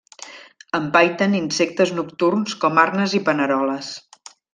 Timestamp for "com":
2.65-2.81